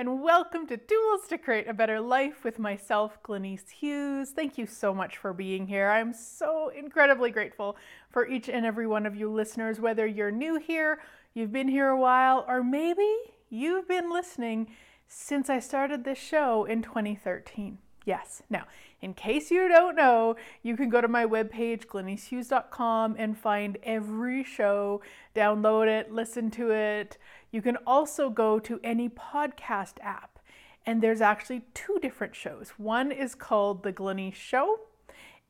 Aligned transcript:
and 0.00 0.22
welcome 0.22 0.66
to 0.66 0.78
Tools 0.78 1.28
to 1.28 1.36
Create 1.36 1.68
a 1.68 1.74
Better 1.74 2.00
Life 2.00 2.42
with 2.42 2.58
myself, 2.58 3.22
Glenyce 3.22 3.68
Hughes. 3.68 4.30
Thank 4.30 4.56
you 4.56 4.64
so 4.64 4.94
much 4.94 5.18
for 5.18 5.34
being 5.34 5.66
here. 5.66 5.90
I'm 5.90 6.14
so 6.14 6.70
incredibly 6.70 7.30
grateful 7.30 7.76
for 8.08 8.26
each 8.26 8.48
and 8.48 8.64
every 8.64 8.86
one 8.86 9.04
of 9.04 9.14
you 9.14 9.30
listeners, 9.30 9.78
whether 9.78 10.06
you're 10.06 10.30
new 10.30 10.58
here, 10.58 11.02
you've 11.34 11.52
been 11.52 11.68
here 11.68 11.88
a 11.88 12.00
while, 12.00 12.46
or 12.48 12.64
maybe 12.64 13.14
you've 13.50 13.86
been 13.86 14.10
listening 14.10 14.68
since 15.06 15.50
I 15.50 15.58
started 15.58 16.04
this 16.04 16.16
show 16.16 16.64
in 16.64 16.80
2013. 16.80 17.76
Yes. 18.06 18.42
Now, 18.48 18.64
in 19.02 19.12
case 19.12 19.50
you 19.50 19.68
don't 19.68 19.96
know, 19.96 20.36
you 20.62 20.76
can 20.76 20.88
go 20.88 21.02
to 21.02 21.08
my 21.08 21.26
webpage, 21.26 21.86
glenycehughes.com, 21.86 23.16
and 23.18 23.36
find 23.36 23.76
every 23.82 24.44
show, 24.44 25.02
download 25.36 25.88
it, 25.88 26.10
listen 26.10 26.50
to 26.52 26.70
it. 26.70 27.18
You 27.50 27.62
can 27.62 27.76
also 27.86 28.30
go 28.30 28.58
to 28.60 28.80
any 28.84 29.08
podcast 29.08 29.94
app, 30.00 30.38
and 30.86 31.02
there's 31.02 31.20
actually 31.20 31.62
two 31.74 31.98
different 32.00 32.36
shows. 32.36 32.70
One 32.76 33.10
is 33.10 33.34
called 33.34 33.82
The 33.82 33.92
Glenyce 33.92 34.34
Show, 34.34 34.80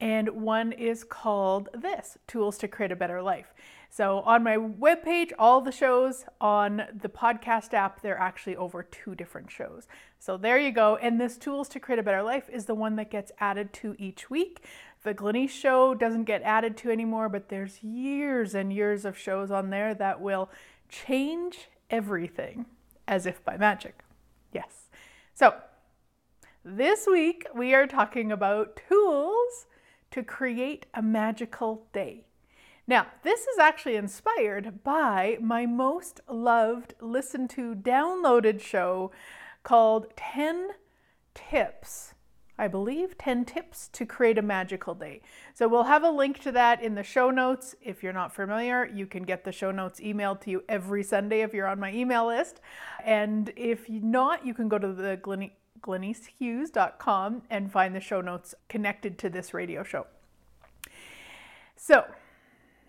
and 0.00 0.30
one 0.30 0.72
is 0.72 1.04
called 1.04 1.68
this 1.74 2.16
Tools 2.26 2.56
to 2.58 2.68
Create 2.68 2.90
a 2.90 2.96
Better 2.96 3.20
Life. 3.20 3.52
So 3.90 4.20
on 4.20 4.42
my 4.42 4.56
webpage, 4.56 5.32
all 5.38 5.60
the 5.60 5.72
shows 5.72 6.24
on 6.40 6.84
the 6.94 7.08
podcast 7.08 7.74
app, 7.74 8.00
they're 8.00 8.18
actually 8.18 8.56
over 8.56 8.82
two 8.82 9.14
different 9.14 9.50
shows. 9.50 9.86
So 10.18 10.36
there 10.36 10.58
you 10.58 10.72
go. 10.72 10.96
And 10.96 11.20
this 11.20 11.36
Tools 11.36 11.68
to 11.70 11.80
Create 11.80 11.98
a 11.98 12.02
Better 12.02 12.22
Life 12.22 12.48
is 12.50 12.64
the 12.64 12.74
one 12.74 12.96
that 12.96 13.10
gets 13.10 13.32
added 13.40 13.72
to 13.74 13.94
each 13.98 14.30
week. 14.30 14.64
The 15.02 15.12
Glenyce 15.12 15.50
show 15.50 15.94
doesn't 15.94 16.24
get 16.24 16.42
added 16.42 16.76
to 16.78 16.90
anymore, 16.90 17.28
but 17.28 17.48
there's 17.48 17.82
years 17.82 18.54
and 18.54 18.72
years 18.72 19.04
of 19.04 19.18
shows 19.18 19.50
on 19.50 19.70
there 19.70 19.92
that 19.94 20.20
will 20.20 20.50
change 20.88 21.68
everything 21.90 22.66
as 23.06 23.26
if 23.26 23.44
by 23.44 23.56
magic. 23.56 24.00
Yes. 24.52 24.88
So 25.34 25.54
this 26.64 27.06
week 27.06 27.46
we 27.54 27.74
are 27.74 27.86
talking 27.86 28.30
about 28.30 28.80
tools 28.88 29.66
to 30.10 30.22
create 30.22 30.86
a 30.94 31.02
magical 31.02 31.86
day. 31.92 32.24
Now, 32.86 33.06
this 33.22 33.42
is 33.42 33.58
actually 33.58 33.94
inspired 33.94 34.82
by 34.82 35.38
my 35.40 35.64
most 35.64 36.20
loved, 36.28 36.94
listened 37.00 37.50
to, 37.50 37.74
downloaded 37.74 38.60
show 38.60 39.12
called 39.62 40.08
10 40.16 40.70
Tips. 41.34 42.14
I 42.60 42.68
believe 42.68 43.16
10 43.16 43.46
tips 43.46 43.88
to 43.94 44.04
create 44.04 44.36
a 44.36 44.42
magical 44.42 44.94
day. 44.94 45.22
So 45.54 45.66
we'll 45.66 45.84
have 45.84 46.04
a 46.04 46.10
link 46.10 46.40
to 46.40 46.52
that 46.52 46.82
in 46.82 46.94
the 46.94 47.02
show 47.02 47.30
notes. 47.30 47.74
If 47.80 48.02
you're 48.02 48.12
not 48.12 48.34
familiar, 48.34 48.84
you 48.84 49.06
can 49.06 49.22
get 49.22 49.44
the 49.44 49.50
show 49.50 49.70
notes 49.70 49.98
emailed 49.98 50.42
to 50.42 50.50
you 50.50 50.62
every 50.68 51.02
Sunday 51.02 51.40
if 51.40 51.54
you're 51.54 51.66
on 51.66 51.80
my 51.80 51.90
email 51.90 52.26
list. 52.26 52.60
And 53.02 53.50
if 53.56 53.88
not, 53.88 54.44
you 54.44 54.52
can 54.52 54.68
go 54.68 54.76
to 54.76 54.92
the 54.92 55.16
Glen- 55.16 55.52
and 57.48 57.72
find 57.72 57.94
the 57.94 58.00
show 58.00 58.20
notes 58.20 58.54
connected 58.68 59.16
to 59.18 59.30
this 59.30 59.54
radio 59.54 59.82
show. 59.82 60.06
So, 61.76 62.04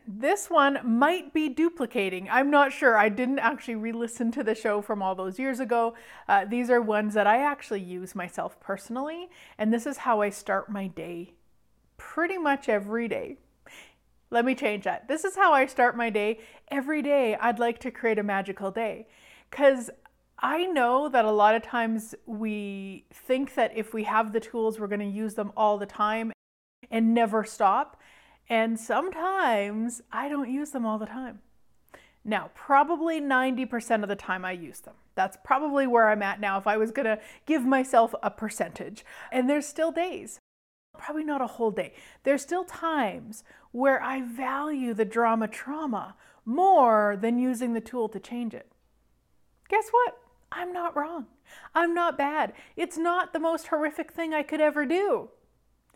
this 0.07 0.49
one 0.49 0.79
might 0.83 1.33
be 1.33 1.49
duplicating. 1.49 2.27
I'm 2.29 2.49
not 2.49 2.73
sure. 2.73 2.97
I 2.97 3.09
didn't 3.09 3.39
actually 3.39 3.75
re 3.75 3.91
listen 3.91 4.31
to 4.31 4.43
the 4.43 4.55
show 4.55 4.81
from 4.81 5.01
all 5.01 5.15
those 5.15 5.39
years 5.39 5.59
ago. 5.59 5.95
Uh, 6.27 6.45
these 6.45 6.69
are 6.69 6.81
ones 6.81 7.13
that 7.13 7.27
I 7.27 7.37
actually 7.37 7.81
use 7.81 8.15
myself 8.15 8.59
personally, 8.59 9.29
and 9.57 9.73
this 9.73 9.85
is 9.85 9.97
how 9.97 10.21
I 10.21 10.29
start 10.29 10.69
my 10.69 10.87
day 10.87 11.33
pretty 11.97 12.37
much 12.37 12.67
every 12.67 13.07
day. 13.07 13.37
Let 14.31 14.45
me 14.45 14.55
change 14.55 14.85
that. 14.85 15.07
This 15.07 15.23
is 15.23 15.35
how 15.35 15.53
I 15.53 15.65
start 15.65 15.95
my 15.95 16.09
day. 16.09 16.39
Every 16.69 17.01
day, 17.01 17.35
I'd 17.35 17.59
like 17.59 17.79
to 17.79 17.91
create 17.91 18.17
a 18.17 18.23
magical 18.23 18.71
day 18.71 19.07
because 19.49 19.89
I 20.39 20.65
know 20.65 21.09
that 21.09 21.25
a 21.25 21.31
lot 21.31 21.53
of 21.53 21.61
times 21.61 22.15
we 22.25 23.05
think 23.13 23.53
that 23.55 23.71
if 23.75 23.93
we 23.93 24.05
have 24.05 24.33
the 24.33 24.39
tools, 24.39 24.79
we're 24.79 24.87
going 24.87 24.99
to 24.99 25.05
use 25.05 25.35
them 25.35 25.51
all 25.55 25.77
the 25.77 25.85
time 25.85 26.31
and 26.89 27.13
never 27.13 27.43
stop. 27.43 28.00
And 28.49 28.79
sometimes 28.79 30.01
I 30.11 30.27
don't 30.27 30.51
use 30.51 30.71
them 30.71 30.85
all 30.85 30.97
the 30.97 31.05
time. 31.05 31.39
Now, 32.23 32.51
probably 32.53 33.19
90% 33.19 34.03
of 34.03 34.09
the 34.09 34.15
time 34.15 34.45
I 34.45 34.51
use 34.51 34.79
them. 34.81 34.93
That's 35.15 35.37
probably 35.43 35.87
where 35.87 36.09
I'm 36.09 36.21
at 36.21 36.39
now 36.39 36.57
if 36.57 36.67
I 36.67 36.77
was 36.77 36.91
gonna 36.91 37.19
give 37.45 37.65
myself 37.65 38.13
a 38.21 38.29
percentage. 38.29 39.03
And 39.31 39.49
there's 39.49 39.65
still 39.65 39.91
days, 39.91 40.39
probably 40.97 41.23
not 41.23 41.41
a 41.41 41.47
whole 41.47 41.71
day. 41.71 41.93
There's 42.23 42.41
still 42.41 42.63
times 42.63 43.43
where 43.71 44.01
I 44.01 44.21
value 44.21 44.93
the 44.93 45.05
drama 45.05 45.47
trauma 45.47 46.15
more 46.45 47.17
than 47.19 47.39
using 47.39 47.73
the 47.73 47.81
tool 47.81 48.09
to 48.09 48.19
change 48.19 48.53
it. 48.53 48.71
Guess 49.69 49.89
what? 49.89 50.17
I'm 50.51 50.73
not 50.73 50.95
wrong. 50.95 51.27
I'm 51.73 51.93
not 51.93 52.17
bad. 52.17 52.53
It's 52.75 52.97
not 52.97 53.33
the 53.33 53.39
most 53.39 53.67
horrific 53.67 54.11
thing 54.11 54.33
I 54.33 54.43
could 54.43 54.61
ever 54.61 54.85
do. 54.85 55.29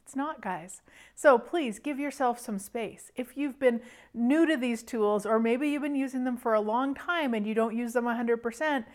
It's 0.05 0.15
not, 0.15 0.39
guys. 0.39 0.83
So 1.15 1.39
please 1.39 1.79
give 1.79 1.97
yourself 1.97 2.39
some 2.39 2.59
space. 2.59 3.11
If 3.15 3.35
you've 3.35 3.59
been 3.59 3.81
new 4.13 4.45
to 4.45 4.55
these 4.55 4.83
tools, 4.83 5.25
or 5.25 5.39
maybe 5.39 5.69
you've 5.69 5.81
been 5.81 5.95
using 5.95 6.25
them 6.25 6.37
for 6.37 6.53
a 6.53 6.61
long 6.61 6.93
time 6.93 7.33
and 7.33 7.47
you 7.47 7.55
don't 7.55 7.75
use 7.75 7.93
them 7.93 8.05
100%, 8.05 8.85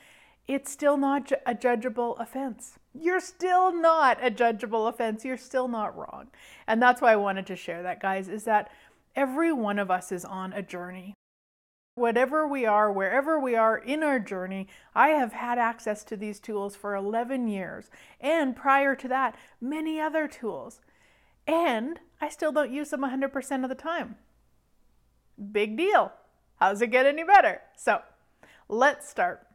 it's 0.47 0.71
still 0.71 0.97
not 0.97 1.33
a 1.45 1.53
judgeable 1.53 2.19
offense. 2.21 2.79
You're 2.95 3.19
still 3.19 3.73
not 3.73 4.25
a 4.25 4.31
judgeable 4.31 4.89
offense. 4.89 5.25
You're 5.25 5.37
still 5.37 5.67
not 5.67 5.97
wrong. 5.97 6.29
And 6.69 6.81
that's 6.81 7.01
why 7.03 7.13
I 7.13 7.17
wanted 7.17 7.47
to 7.49 7.57
share 7.57 7.83
that, 7.83 8.01
guys, 8.01 8.29
is 8.29 8.45
that 8.45 8.71
every 9.17 9.53
one 9.53 9.81
of 9.81 9.91
us 9.91 10.13
is 10.13 10.25
on 10.25 10.53
a 10.53 10.63
journey. 10.63 11.15
Whatever 11.97 12.47
we 12.47 12.65
are, 12.67 12.93
wherever 12.93 13.39
we 13.41 13.57
are 13.57 13.77
in 13.77 14.05
our 14.05 14.21
journey, 14.21 14.69
I 14.95 15.09
have 15.09 15.33
had 15.33 15.59
access 15.59 16.05
to 16.05 16.17
these 16.17 16.39
tools 16.39 16.77
for 16.77 16.95
11 16.95 17.49
years. 17.49 17.91
And 18.21 18.55
prior 18.55 18.95
to 18.95 19.09
that, 19.09 19.35
many 19.61 20.01
other 20.01 20.29
tools 20.29 20.81
and 21.51 21.99
I 22.21 22.29
still 22.29 22.53
don't 22.53 22.71
use 22.71 22.91
them 22.91 23.01
100% 23.01 23.63
of 23.65 23.69
the 23.69 23.75
time. 23.75 24.15
Big 25.51 25.77
deal. 25.77 26.13
How's 26.61 26.81
it 26.81 26.89
get 26.89 27.07
any 27.07 27.25
better? 27.25 27.61
So 27.77 28.03
let's 28.69 29.09
start. 29.09 29.47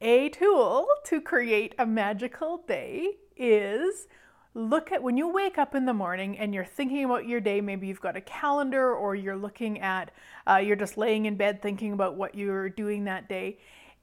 A 0.00 0.30
tool 0.30 0.86
to 1.04 1.20
create 1.20 1.74
a 1.78 1.84
magical 1.84 2.64
day 2.66 3.16
is 3.36 4.08
look 4.54 4.90
at 4.90 5.02
when 5.02 5.18
you 5.18 5.28
wake 5.28 5.58
up 5.58 5.74
in 5.74 5.84
the 5.84 5.92
morning 5.92 6.38
and 6.38 6.54
you're 6.54 6.64
thinking 6.64 7.04
about 7.04 7.28
your 7.28 7.40
day. 7.40 7.60
Maybe 7.60 7.86
you've 7.86 8.00
got 8.00 8.16
a 8.16 8.22
calendar 8.22 8.94
or 8.94 9.14
you're 9.14 9.36
looking 9.36 9.78
at, 9.80 10.10
uh, 10.48 10.56
you're 10.56 10.76
just 10.76 10.96
laying 10.96 11.26
in 11.26 11.36
bed 11.36 11.60
thinking 11.60 11.92
about 11.92 12.16
what 12.16 12.34
you're 12.34 12.70
doing 12.70 13.04
that 13.04 13.28
day. 13.28 13.58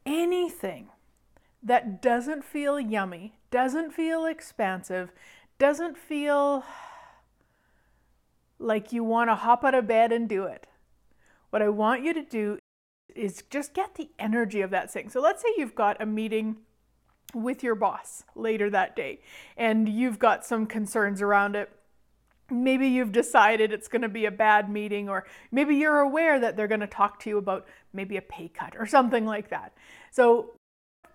Anything 0.06 0.90
that 1.64 2.02
doesn't 2.02 2.44
feel 2.44 2.80
yummy, 2.80 3.34
doesn't 3.52 3.92
feel 3.92 4.26
expansive, 4.26 5.12
doesn't 5.60 5.98
feel 5.98 6.64
like 8.58 8.92
you 8.92 9.04
want 9.04 9.30
to 9.30 9.36
hop 9.36 9.64
out 9.64 9.76
of 9.76 9.88
bed 9.88 10.12
and 10.12 10.28
do 10.28 10.46
it. 10.46 10.66
What 11.50 11.62
I 11.62 11.70
want 11.70 12.04
you 12.04 12.14
to 12.14 12.24
do 12.24 12.58
is 13.16 13.44
just 13.50 13.74
get 13.74 13.96
the 13.96 14.10
energy 14.18 14.62
of 14.62 14.72
that 14.72 14.92
thing. 14.92 15.10
So 15.10 15.22
let's 15.22 15.42
say 15.42 15.50
you've 15.58 15.76
got 15.76 16.02
a 16.02 16.06
meeting 16.06 16.58
with 17.34 17.64
your 17.64 17.76
boss 17.76 18.24
later 18.36 18.70
that 18.70 18.96
day 18.96 19.20
and 19.58 19.88
you've 19.88 20.20
got 20.20 20.46
some 20.46 20.66
concerns 20.66 21.22
around 21.22 21.56
it. 21.56 21.70
Maybe 22.52 22.88
you've 22.88 23.12
decided 23.12 23.72
it's 23.72 23.88
going 23.88 24.02
to 24.02 24.10
be 24.10 24.26
a 24.26 24.32
bad 24.32 24.72
meeting, 24.72 25.08
or 25.08 25.28
maybe 25.52 25.76
you're 25.76 26.00
aware 26.00 26.40
that 26.40 26.58
they're 26.58 26.68
going 26.68 26.80
to 26.80 26.88
talk 26.88 27.20
to 27.20 27.30
you 27.30 27.38
about 27.38 27.68
maybe 27.94 28.18
a 28.18 28.24
pay 28.24 28.48
cut 28.48 28.74
or 28.76 28.88
something 28.88 29.24
like 29.24 29.52
that. 29.52 29.72
So, 30.10 30.54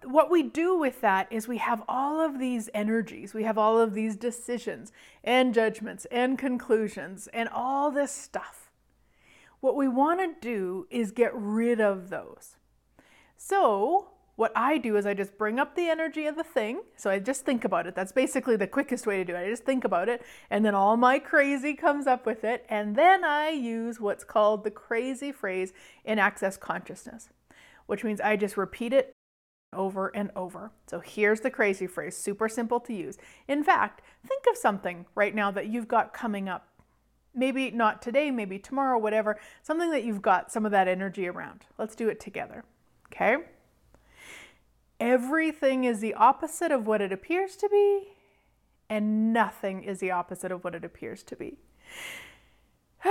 what 0.06 0.30
we 0.30 0.42
do 0.42 0.76
with 0.76 1.00
that 1.00 1.26
is 1.30 1.48
we 1.48 1.58
have 1.58 1.82
all 1.88 2.20
of 2.20 2.38
these 2.38 2.68
energies, 2.74 3.34
we 3.34 3.44
have 3.44 3.58
all 3.58 3.78
of 3.78 3.94
these 3.94 4.16
decisions 4.16 4.92
and 5.22 5.54
judgments 5.54 6.06
and 6.10 6.38
conclusions 6.38 7.28
and 7.32 7.48
all 7.48 7.90
this 7.90 8.12
stuff. 8.12 8.70
What 9.60 9.76
we 9.76 9.88
want 9.88 10.20
to 10.20 10.34
do 10.40 10.86
is 10.90 11.10
get 11.10 11.34
rid 11.34 11.80
of 11.80 12.10
those. 12.10 12.56
So, 13.36 14.10
what 14.36 14.52
I 14.56 14.78
do 14.78 14.96
is 14.96 15.06
I 15.06 15.14
just 15.14 15.38
bring 15.38 15.60
up 15.60 15.76
the 15.76 15.88
energy 15.88 16.26
of 16.26 16.36
the 16.36 16.42
thing. 16.42 16.80
So 16.96 17.08
I 17.08 17.20
just 17.20 17.44
think 17.44 17.64
about 17.64 17.86
it. 17.86 17.94
That's 17.94 18.10
basically 18.10 18.56
the 18.56 18.66
quickest 18.66 19.06
way 19.06 19.18
to 19.18 19.24
do 19.24 19.34
it. 19.34 19.46
I 19.46 19.48
just 19.48 19.64
think 19.64 19.84
about 19.84 20.08
it, 20.08 20.22
and 20.50 20.64
then 20.64 20.74
all 20.74 20.96
my 20.96 21.20
crazy 21.20 21.74
comes 21.74 22.06
up 22.06 22.26
with 22.26 22.42
it. 22.42 22.66
And 22.68 22.96
then 22.96 23.24
I 23.24 23.50
use 23.50 24.00
what's 24.00 24.24
called 24.24 24.64
the 24.64 24.70
crazy 24.70 25.30
phrase 25.30 25.72
in 26.04 26.18
access 26.18 26.56
consciousness, 26.56 27.28
which 27.86 28.02
means 28.02 28.20
I 28.20 28.36
just 28.36 28.56
repeat 28.56 28.92
it 28.92 29.14
over 29.74 30.08
and 30.14 30.30
over. 30.34 30.70
So 30.86 31.00
here's 31.00 31.40
the 31.40 31.50
crazy 31.50 31.86
phrase, 31.86 32.16
super 32.16 32.48
simple 32.48 32.80
to 32.80 32.94
use. 32.94 33.18
In 33.48 33.62
fact, 33.62 34.02
think 34.26 34.44
of 34.50 34.56
something 34.56 35.06
right 35.14 35.34
now 35.34 35.50
that 35.50 35.66
you've 35.66 35.88
got 35.88 36.14
coming 36.14 36.48
up. 36.48 36.68
Maybe 37.34 37.70
not 37.70 38.00
today, 38.00 38.30
maybe 38.30 38.58
tomorrow, 38.58 38.98
whatever, 38.98 39.38
something 39.62 39.90
that 39.90 40.04
you've 40.04 40.22
got 40.22 40.52
some 40.52 40.64
of 40.64 40.72
that 40.72 40.86
energy 40.88 41.26
around. 41.26 41.66
Let's 41.78 41.96
do 41.96 42.08
it 42.08 42.20
together. 42.20 42.64
Okay? 43.12 43.38
Everything 45.00 45.84
is 45.84 46.00
the 46.00 46.14
opposite 46.14 46.70
of 46.70 46.86
what 46.86 47.00
it 47.00 47.12
appears 47.12 47.56
to 47.56 47.68
be, 47.68 48.08
and 48.88 49.32
nothing 49.32 49.82
is 49.82 49.98
the 49.98 50.10
opposite 50.10 50.52
of 50.52 50.62
what 50.62 50.74
it 50.74 50.84
appears 50.84 51.22
to 51.24 51.36
be. 51.36 51.58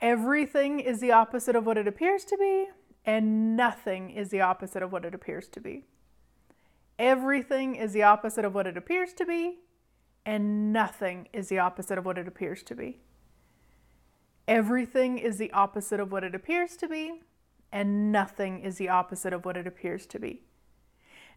Everything 0.00 0.80
is 0.80 1.00
the 1.00 1.12
opposite 1.12 1.54
of 1.56 1.64
what 1.64 1.78
it 1.78 1.86
appears 1.86 2.24
to 2.24 2.36
be, 2.36 2.66
and 3.06 3.56
nothing 3.56 4.10
is 4.10 4.30
the 4.30 4.40
opposite 4.40 4.82
of 4.82 4.92
what 4.92 5.04
it 5.04 5.14
appears 5.14 5.48
to 5.48 5.60
be. 5.60 5.84
Everything 6.98 7.76
is 7.76 7.92
the 7.92 8.02
opposite 8.02 8.44
of 8.44 8.54
what 8.54 8.66
it 8.66 8.76
appears 8.76 9.12
to 9.12 9.24
be, 9.24 9.58
and 10.24 10.72
nothing 10.72 11.28
is 11.32 11.48
the 11.48 11.58
opposite 11.58 11.96
of 11.96 12.04
what 12.04 12.18
it 12.18 12.26
appears 12.26 12.64
to 12.64 12.74
be. 12.74 12.98
Everything 14.48 15.18
is 15.18 15.38
the 15.38 15.52
opposite 15.52 16.00
of 16.00 16.10
what 16.10 16.24
it 16.24 16.34
appears 16.34 16.76
to 16.76 16.88
be, 16.88 17.20
and 17.72 18.10
nothing 18.10 18.60
is 18.60 18.76
the 18.76 18.88
opposite 18.88 19.32
of 19.32 19.44
what 19.44 19.56
it 19.56 19.66
appears 19.66 20.06
to 20.06 20.18
be. 20.18 20.42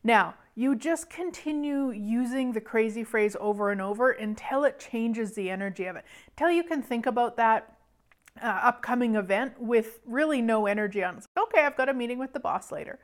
Now, 0.03 0.35
you 0.55 0.75
just 0.75 1.09
continue 1.09 1.91
using 1.91 2.53
the 2.53 2.61
crazy 2.61 3.03
phrase 3.03 3.35
over 3.39 3.71
and 3.71 3.81
over 3.81 4.11
until 4.11 4.63
it 4.63 4.79
changes 4.79 5.33
the 5.33 5.49
energy 5.49 5.85
of 5.85 5.95
it, 5.95 6.05
until 6.29 6.51
you 6.51 6.63
can 6.63 6.81
think 6.81 7.05
about 7.05 7.35
that 7.37 7.78
uh, 8.41 8.45
upcoming 8.45 9.15
event 9.15 9.53
with 9.59 9.99
really 10.05 10.41
no 10.41 10.65
energy 10.65 11.03
on 11.03 11.17
it. 11.17 11.25
Okay, 11.37 11.61
I've 11.61 11.77
got 11.77 11.89
a 11.89 11.93
meeting 11.93 12.19
with 12.19 12.33
the 12.33 12.39
boss 12.39 12.71
later. 12.71 12.99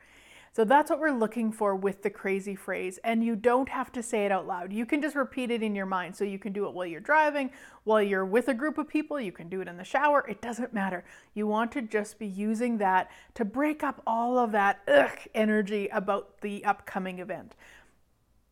So 0.56 0.64
that's 0.64 0.88
what 0.88 1.00
we're 1.00 1.10
looking 1.10 1.52
for 1.52 1.76
with 1.76 2.02
the 2.02 2.08
crazy 2.08 2.54
phrase. 2.54 2.98
And 3.04 3.22
you 3.22 3.36
don't 3.36 3.68
have 3.68 3.92
to 3.92 4.02
say 4.02 4.24
it 4.24 4.32
out 4.32 4.46
loud. 4.46 4.72
You 4.72 4.86
can 4.86 5.02
just 5.02 5.14
repeat 5.14 5.50
it 5.50 5.62
in 5.62 5.74
your 5.74 5.84
mind. 5.84 6.16
So 6.16 6.24
you 6.24 6.38
can 6.38 6.54
do 6.54 6.66
it 6.66 6.72
while 6.72 6.86
you're 6.86 6.98
driving, 6.98 7.50
while 7.84 8.00
you're 8.00 8.24
with 8.24 8.48
a 8.48 8.54
group 8.54 8.78
of 8.78 8.88
people, 8.88 9.20
you 9.20 9.32
can 9.32 9.50
do 9.50 9.60
it 9.60 9.68
in 9.68 9.76
the 9.76 9.84
shower. 9.84 10.24
It 10.26 10.40
doesn't 10.40 10.72
matter. 10.72 11.04
You 11.34 11.46
want 11.46 11.72
to 11.72 11.82
just 11.82 12.18
be 12.18 12.26
using 12.26 12.78
that 12.78 13.10
to 13.34 13.44
break 13.44 13.82
up 13.82 14.00
all 14.06 14.38
of 14.38 14.50
that 14.52 14.80
ugh 14.88 15.18
energy 15.34 15.88
about 15.88 16.40
the 16.40 16.64
upcoming 16.64 17.18
event. 17.18 17.54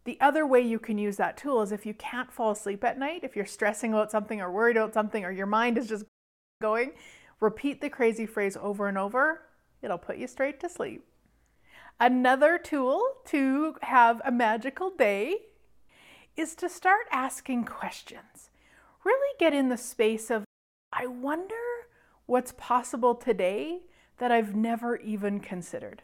The 0.04 0.18
other 0.20 0.46
way 0.46 0.60
you 0.60 0.78
can 0.78 0.98
use 0.98 1.16
that 1.16 1.38
tool 1.38 1.62
is 1.62 1.72
if 1.72 1.86
you 1.86 1.94
can't 1.94 2.30
fall 2.30 2.50
asleep 2.50 2.84
at 2.84 2.98
night, 2.98 3.24
if 3.24 3.34
you're 3.34 3.46
stressing 3.46 3.94
about 3.94 4.10
something 4.10 4.42
or 4.42 4.52
worried 4.52 4.76
about 4.76 4.92
something 4.92 5.24
or 5.24 5.30
your 5.30 5.46
mind 5.46 5.78
is 5.78 5.88
just 5.88 6.04
going, 6.60 6.92
repeat 7.40 7.80
the 7.80 7.90
crazy 7.90 8.26
phrase 8.26 8.56
over 8.60 8.88
and 8.88 8.96
over. 8.96 9.42
It'll 9.82 9.98
put 9.98 10.16
you 10.16 10.26
straight 10.26 10.60
to 10.60 10.68
sleep. 10.68 11.04
Another 12.00 12.58
tool 12.58 13.02
to 13.26 13.76
have 13.82 14.22
a 14.24 14.32
magical 14.32 14.90
day 14.90 15.36
is 16.36 16.54
to 16.56 16.68
start 16.68 17.06
asking 17.12 17.64
questions. 17.64 18.50
Really 19.04 19.36
get 19.38 19.52
in 19.52 19.68
the 19.68 19.76
space 19.76 20.30
of, 20.30 20.44
I 20.92 21.06
wonder 21.06 21.54
what's 22.26 22.54
possible 22.56 23.14
today 23.14 23.82
that 24.18 24.32
I've 24.32 24.54
never 24.54 24.96
even 24.96 25.40
considered. 25.40 26.02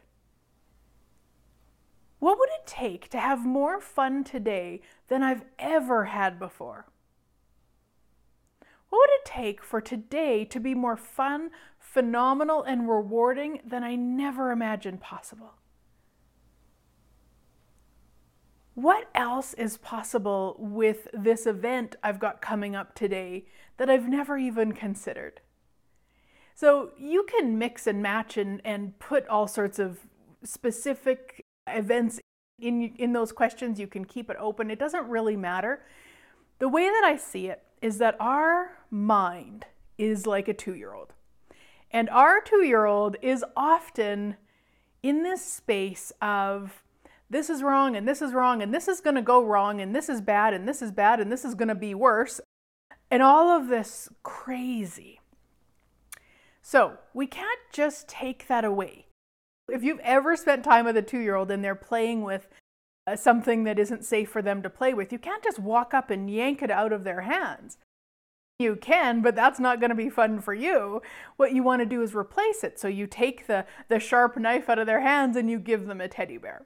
What 2.19 2.37
would 2.37 2.49
it 2.49 2.67
take 2.67 3.09
to 3.09 3.19
have 3.19 3.45
more 3.45 3.81
fun 3.81 4.23
today 4.23 4.81
than 5.07 5.23
I've 5.23 5.43
ever 5.57 6.05
had 6.05 6.37
before? 6.37 6.85
What 8.91 8.99
would 8.99 9.09
it 9.21 9.25
take 9.25 9.63
for 9.63 9.81
today 9.81 10.45
to 10.45 10.59
be 10.59 10.75
more 10.75 10.95
fun, 10.95 11.49
phenomenal, 11.79 12.61
and 12.61 12.87
rewarding 12.87 13.61
than 13.65 13.83
I 13.83 13.95
never 13.95 14.51
imagined 14.51 15.01
possible? 15.01 15.55
what 18.81 19.09
else 19.13 19.53
is 19.53 19.77
possible 19.77 20.55
with 20.57 21.07
this 21.13 21.45
event 21.45 21.95
I've 22.03 22.19
got 22.19 22.41
coming 22.41 22.75
up 22.75 22.95
today 22.95 23.45
that 23.77 23.89
I've 23.89 24.07
never 24.07 24.37
even 24.37 24.71
considered? 24.71 25.41
So 26.55 26.91
you 26.97 27.23
can 27.23 27.57
mix 27.57 27.87
and 27.87 28.01
match 28.01 28.37
and, 28.37 28.61
and 28.63 28.97
put 28.99 29.27
all 29.27 29.47
sorts 29.47 29.79
of 29.79 29.99
specific 30.43 31.45
events 31.67 32.19
in, 32.59 32.93
in 32.97 33.13
those 33.13 33.31
questions. 33.31 33.79
You 33.79 33.87
can 33.87 34.05
keep 34.05 34.29
it 34.29 34.37
open. 34.39 34.71
It 34.71 34.79
doesn't 34.79 35.07
really 35.07 35.35
matter. 35.35 35.81
The 36.59 36.69
way 36.69 36.83
that 36.83 37.03
I 37.03 37.17
see 37.17 37.47
it 37.47 37.63
is 37.81 37.97
that 37.97 38.15
our 38.19 38.77
mind 38.89 39.65
is 39.97 40.25
like 40.25 40.47
a 40.47 40.53
two 40.53 40.75
year 40.75 40.93
old. 40.93 41.13
And 41.91 42.09
our 42.09 42.41
two 42.41 42.63
year 42.63 42.85
old 42.85 43.17
is 43.21 43.43
often 43.55 44.37
in 45.03 45.23
this 45.23 45.43
space 45.43 46.11
of 46.21 46.83
this 47.29 47.49
is 47.49 47.63
wrong 47.63 47.95
and 47.95 48.07
this 48.07 48.21
is 48.21 48.33
wrong 48.33 48.61
and 48.61 48.73
this 48.73 48.87
is 48.87 49.01
going 49.01 49.15
to 49.15 49.21
go 49.21 49.43
wrong 49.43 49.81
and 49.81 49.95
this 49.95 50.09
is 50.09 50.21
bad 50.21 50.53
and 50.53 50.67
this 50.67 50.81
is 50.81 50.91
bad 50.91 51.19
and 51.19 51.31
this 51.31 51.45
is 51.45 51.55
going 51.55 51.69
to 51.69 51.75
be 51.75 51.95
worse. 51.95 52.39
And 53.09 53.21
all 53.21 53.49
of 53.49 53.67
this 53.67 54.09
crazy. 54.23 55.19
So 56.61 56.97
we 57.13 57.27
can't 57.27 57.59
just 57.73 58.07
take 58.07 58.47
that 58.47 58.63
away. 58.63 59.07
If 59.67 59.83
you've 59.83 59.99
ever 59.99 60.35
spent 60.35 60.63
time 60.63 60.85
with 60.85 60.97
a 60.97 61.01
two 61.01 61.19
year 61.19 61.35
old 61.35 61.51
and 61.51 61.63
they're 61.63 61.75
playing 61.75 62.21
with 62.21 62.47
uh, 63.07 63.15
something 63.15 63.63
that 63.63 63.79
isn't 63.79 64.05
safe 64.05 64.29
for 64.29 64.41
them 64.41 64.61
to 64.61 64.69
play 64.69 64.93
with, 64.93 65.11
you 65.11 65.19
can't 65.19 65.43
just 65.43 65.59
walk 65.59 65.93
up 65.93 66.09
and 66.09 66.29
yank 66.29 66.61
it 66.61 66.71
out 66.71 66.93
of 66.93 67.03
their 67.03 67.21
hands. 67.21 67.77
You 68.59 68.75
can, 68.75 69.21
but 69.21 69.35
that's 69.35 69.59
not 69.59 69.79
going 69.79 69.89
to 69.89 69.95
be 69.95 70.09
fun 70.09 70.39
for 70.39 70.53
you. 70.53 71.01
What 71.37 71.53
you 71.53 71.63
want 71.63 71.81
to 71.81 71.85
do 71.85 72.03
is 72.03 72.13
replace 72.13 72.63
it. 72.63 72.79
So 72.79 72.87
you 72.87 73.07
take 73.07 73.47
the, 73.47 73.65
the 73.87 73.99
sharp 73.99 74.37
knife 74.37 74.69
out 74.69 74.77
of 74.77 74.85
their 74.85 75.01
hands 75.01 75.35
and 75.35 75.49
you 75.49 75.57
give 75.57 75.87
them 75.87 75.99
a 75.99 76.07
teddy 76.07 76.37
bear. 76.37 76.65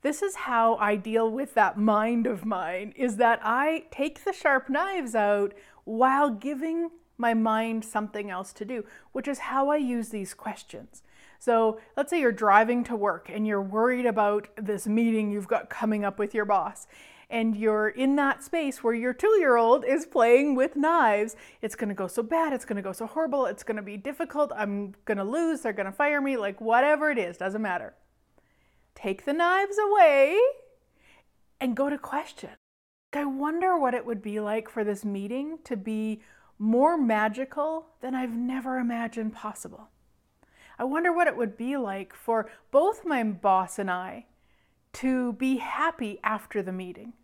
This 0.00 0.22
is 0.22 0.36
how 0.36 0.76
I 0.76 0.96
deal 0.96 1.30
with 1.30 1.54
that 1.54 1.76
mind 1.76 2.26
of 2.26 2.46
mine 2.46 2.94
is 2.96 3.16
that 3.16 3.40
I 3.42 3.84
take 3.90 4.24
the 4.24 4.32
sharp 4.32 4.70
knives 4.70 5.14
out 5.14 5.52
while 5.84 6.30
giving 6.30 6.90
my 7.18 7.34
mind 7.34 7.84
something 7.84 8.30
else 8.30 8.52
to 8.54 8.64
do, 8.64 8.84
which 9.12 9.28
is 9.28 9.40
how 9.40 9.68
I 9.68 9.76
use 9.76 10.10
these 10.10 10.34
questions. 10.34 11.02
So 11.38 11.80
let's 11.96 12.10
say 12.10 12.20
you're 12.20 12.32
driving 12.32 12.84
to 12.84 12.96
work 12.96 13.30
and 13.32 13.46
you're 13.46 13.62
worried 13.62 14.06
about 14.06 14.48
this 14.56 14.86
meeting 14.86 15.30
you've 15.30 15.48
got 15.48 15.70
coming 15.70 16.04
up 16.04 16.18
with 16.18 16.34
your 16.34 16.44
boss. 16.44 16.86
And 17.30 17.54
you're 17.54 17.90
in 17.90 18.16
that 18.16 18.42
space 18.42 18.82
where 18.82 18.94
your 18.94 19.12
two 19.12 19.36
year 19.38 19.56
old 19.56 19.84
is 19.84 20.06
playing 20.06 20.54
with 20.54 20.76
knives. 20.76 21.36
It's 21.60 21.74
gonna 21.74 21.94
go 21.94 22.06
so 22.06 22.22
bad, 22.22 22.52
it's 22.52 22.64
gonna 22.64 22.82
go 22.82 22.92
so 22.92 23.06
horrible, 23.06 23.46
it's 23.46 23.62
gonna 23.62 23.82
be 23.82 23.98
difficult, 23.98 24.50
I'm 24.56 24.94
gonna 25.04 25.24
lose, 25.24 25.60
they're 25.60 25.74
gonna 25.74 25.92
fire 25.92 26.22
me, 26.22 26.38
like 26.38 26.60
whatever 26.60 27.10
it 27.10 27.18
is, 27.18 27.36
doesn't 27.36 27.60
matter 27.60 27.94
take 28.98 29.24
the 29.24 29.32
knives 29.32 29.78
away 29.78 30.38
and 31.60 31.76
go 31.76 31.88
to 31.88 31.98
question. 31.98 32.50
I 33.12 33.24
wonder 33.24 33.78
what 33.78 33.94
it 33.94 34.04
would 34.04 34.20
be 34.20 34.40
like 34.40 34.68
for 34.68 34.84
this 34.84 35.04
meeting 35.04 35.58
to 35.64 35.76
be 35.76 36.20
more 36.58 36.98
magical 36.98 37.86
than 38.00 38.14
I've 38.14 38.34
never 38.34 38.78
imagined 38.78 39.34
possible. 39.34 39.88
I 40.78 40.84
wonder 40.84 41.12
what 41.12 41.26
it 41.26 41.36
would 41.36 41.56
be 41.56 41.76
like 41.76 42.14
for 42.14 42.48
both 42.70 43.04
my 43.04 43.22
boss 43.24 43.78
and 43.78 43.90
I 43.90 44.26
to 44.94 45.32
be 45.34 45.56
happy 45.56 46.20
after 46.22 46.62
the 46.62 46.72
meeting. 46.72 47.14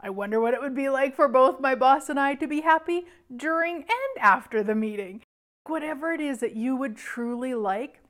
I 0.00 0.10
wonder 0.10 0.40
what 0.40 0.54
it 0.54 0.60
would 0.60 0.74
be 0.74 0.88
like 0.88 1.14
for 1.14 1.28
both 1.28 1.60
my 1.60 1.74
boss 1.74 2.08
and 2.08 2.18
I 2.18 2.34
to 2.34 2.46
be 2.46 2.60
happy 2.60 3.06
during 3.34 3.76
and 3.76 4.20
after 4.20 4.62
the 4.62 4.74
meeting. 4.74 5.22
Whatever 5.66 6.12
it 6.12 6.20
is 6.20 6.40
that 6.40 6.54
you 6.56 6.76
would 6.76 6.96
truly 6.96 7.54
like, 7.54 8.00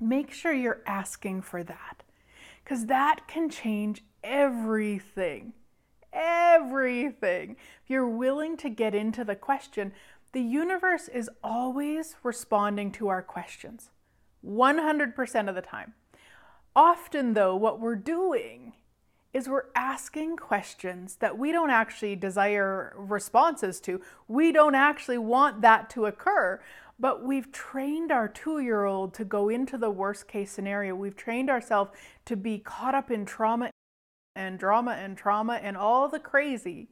make 0.00 0.32
sure 0.32 0.52
you're 0.52 0.82
asking 0.86 1.42
for 1.42 1.62
that 1.62 2.02
because 2.62 2.86
that 2.86 3.26
can 3.26 3.48
change 3.48 4.04
everything. 4.22 5.52
Everything. 6.12 7.56
If 7.82 7.90
you're 7.90 8.08
willing 8.08 8.56
to 8.58 8.68
get 8.68 8.94
into 8.94 9.24
the 9.24 9.36
question, 9.36 9.92
the 10.32 10.42
universe 10.42 11.08
is 11.08 11.30
always 11.42 12.16
responding 12.22 12.92
to 12.92 13.08
our 13.08 13.22
questions 13.22 13.90
100% 14.44 15.48
of 15.48 15.54
the 15.54 15.62
time. 15.62 15.94
Often, 16.76 17.34
though, 17.34 17.56
what 17.56 17.80
we're 17.80 17.96
doing 17.96 18.74
is 19.32 19.48
we're 19.48 19.66
asking 19.74 20.36
questions 20.36 21.16
that 21.16 21.36
we 21.36 21.52
don't 21.52 21.70
actually 21.70 22.16
desire 22.16 22.94
responses 22.96 23.80
to. 23.80 24.00
We 24.26 24.52
don't 24.52 24.74
actually 24.74 25.18
want 25.18 25.60
that 25.62 25.90
to 25.90 26.06
occur. 26.06 26.60
But 27.00 27.22
we've 27.22 27.52
trained 27.52 28.10
our 28.10 28.26
two 28.26 28.58
year 28.58 28.84
old 28.84 29.14
to 29.14 29.24
go 29.24 29.48
into 29.48 29.78
the 29.78 29.90
worst 29.90 30.26
case 30.26 30.50
scenario. 30.50 30.94
We've 30.94 31.16
trained 31.16 31.48
ourselves 31.48 31.92
to 32.24 32.36
be 32.36 32.58
caught 32.58 32.94
up 32.94 33.10
in 33.10 33.24
trauma 33.24 33.70
and 34.34 34.58
drama 34.58 34.92
and 34.92 35.16
trauma 35.16 35.54
and 35.54 35.76
all 35.76 36.08
the 36.08 36.18
crazy 36.18 36.88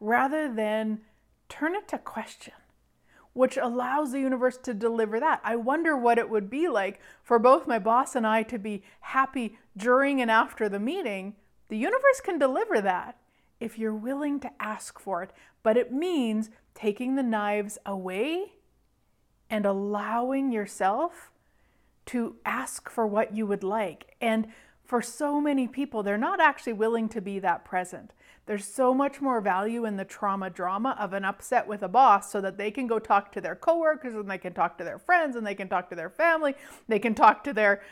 rather 0.00 0.52
than 0.52 1.00
turn 1.48 1.74
it 1.74 1.86
to 1.88 1.98
question, 1.98 2.54
which 3.32 3.56
allows 3.56 4.12
the 4.12 4.20
universe 4.20 4.58
to 4.58 4.74
deliver 4.74 5.18
that. 5.18 5.40
I 5.42 5.56
wonder 5.56 5.96
what 5.96 6.18
it 6.18 6.28
would 6.28 6.50
be 6.50 6.68
like 6.68 7.00
for 7.22 7.38
both 7.38 7.66
my 7.66 7.78
boss 7.78 8.14
and 8.14 8.26
I 8.26 8.42
to 8.44 8.58
be 8.58 8.82
happy 9.00 9.58
during 9.76 10.20
and 10.20 10.30
after 10.30 10.68
the 10.68 10.80
meeting. 10.80 11.34
The 11.68 11.78
universe 11.78 12.20
can 12.22 12.38
deliver 12.38 12.80
that 12.80 13.16
if 13.58 13.78
you're 13.78 13.94
willing 13.94 14.40
to 14.40 14.50
ask 14.60 14.98
for 14.98 15.22
it, 15.22 15.30
but 15.62 15.76
it 15.76 15.92
means 15.92 16.50
taking 16.74 17.14
the 17.14 17.22
knives 17.22 17.78
away 17.86 18.54
and 19.48 19.64
allowing 19.64 20.50
yourself 20.50 21.30
to 22.06 22.36
ask 22.44 22.90
for 22.90 23.06
what 23.06 23.34
you 23.34 23.46
would 23.46 23.62
like. 23.62 24.16
And 24.20 24.48
for 24.84 25.00
so 25.00 25.40
many 25.40 25.68
people, 25.68 26.02
they're 26.02 26.18
not 26.18 26.40
actually 26.40 26.72
willing 26.72 27.08
to 27.10 27.20
be 27.20 27.38
that 27.38 27.64
present. 27.64 28.12
There's 28.46 28.64
so 28.64 28.92
much 28.92 29.20
more 29.20 29.40
value 29.40 29.84
in 29.84 29.96
the 29.96 30.04
trauma 30.04 30.50
drama 30.50 30.96
of 30.98 31.12
an 31.12 31.24
upset 31.24 31.66
with 31.66 31.82
a 31.82 31.88
boss 31.88 32.30
so 32.30 32.40
that 32.40 32.58
they 32.58 32.70
can 32.70 32.86
go 32.86 32.98
talk 32.98 33.30
to 33.32 33.40
their 33.40 33.54
coworkers 33.54 34.14
and 34.14 34.30
they 34.30 34.38
can 34.38 34.52
talk 34.52 34.78
to 34.78 34.84
their 34.84 34.98
friends 34.98 35.36
and 35.36 35.46
they 35.46 35.54
can 35.54 35.68
talk 35.68 35.88
to 35.90 35.96
their 35.96 36.10
family. 36.10 36.54
They 36.88 36.98
can 36.98 37.14
talk 37.14 37.44
to 37.44 37.52
their, 37.52 37.82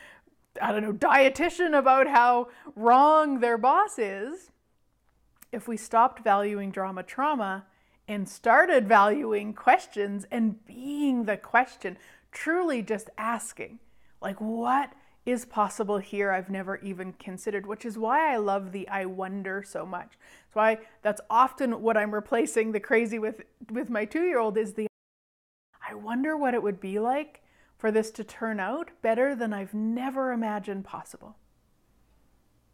I 0.61 0.71
don't 0.71 0.83
know, 0.83 0.93
dietitian 0.93 1.77
about 1.77 2.07
how 2.07 2.49
wrong 2.75 3.39
their 3.39 3.57
boss 3.57 3.97
is. 3.97 4.51
If 5.51 5.67
we 5.67 5.77
stopped 5.77 6.23
valuing 6.23 6.71
drama 6.71 7.03
trauma, 7.03 7.65
and 8.11 8.27
started 8.27 8.87
valuing 8.87 9.53
questions 9.53 10.25
and 10.31 10.65
being 10.65 11.23
the 11.23 11.37
question, 11.37 11.97
truly 12.31 12.81
just 12.81 13.09
asking, 13.17 13.79
like, 14.21 14.41
what 14.41 14.91
is 15.25 15.45
possible 15.45 15.99
here 15.99 16.31
I've 16.31 16.49
never 16.49 16.77
even 16.77 17.13
considered, 17.13 17.67
which 17.67 17.85
is 17.85 17.97
why 17.97 18.33
I 18.33 18.37
love 18.37 18.71
the 18.71 18.87
I 18.89 19.05
wonder 19.05 19.63
so 19.63 19.85
much. 19.85 20.17
That's 20.47 20.55
why 20.55 20.77
that's 21.01 21.21
often 21.29 21.81
what 21.81 21.97
I'm 21.97 22.13
replacing 22.13 22.71
the 22.71 22.79
crazy 22.79 23.19
with 23.19 23.41
with 23.69 23.89
my 23.89 24.05
2-year-old 24.05 24.57
is 24.57 24.73
the 24.73 24.87
I 25.87 25.93
wonder 25.93 26.35
what 26.35 26.53
it 26.53 26.63
would 26.63 26.79
be 26.79 26.99
like 26.99 27.41
for 27.77 27.91
this 27.91 28.11
to 28.11 28.23
turn 28.23 28.59
out 28.59 28.91
better 29.01 29.35
than 29.35 29.53
I've 29.53 29.73
never 29.73 30.31
imagined 30.31 30.85
possible. 30.85 31.35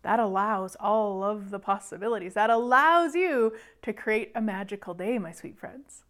That 0.03 0.19
allows 0.19 0.75
all 0.79 1.23
of 1.23 1.49
the 1.49 1.59
possibilities. 1.59 2.33
That 2.33 2.49
allows 2.49 3.15
you 3.15 3.53
to 3.81 3.93
create 3.93 4.31
a 4.35 4.41
magical 4.41 4.93
day, 4.93 5.17
my 5.17 5.31
sweet 5.31 5.57
friends. 5.57 6.03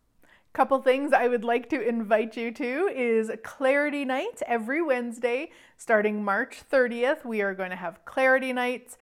Couple 0.57 0.81
things 0.81 1.13
I 1.13 1.27
would 1.27 1.43
like 1.43 1.69
to 1.69 1.87
invite 1.87 2.35
you 2.35 2.51
to 2.51 2.87
is 2.87 3.29
Clarity 3.43 4.03
Nights 4.05 4.41
every 4.47 4.81
Wednesday 4.81 5.51
starting 5.77 6.23
March 6.23 6.63
30th. 6.67 7.23
We 7.23 7.43
are 7.43 7.53
going 7.53 7.69
to 7.69 7.75
have 7.75 8.03
Clarity 8.05 8.53
Nights 8.53 8.97